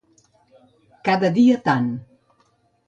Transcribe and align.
Cada 1.11 1.31
dia 1.37 1.61
tant. 1.69 1.89